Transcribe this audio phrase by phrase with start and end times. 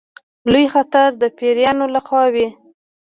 [0.51, 2.47] لوی خطر د پیرانو له خوا وي.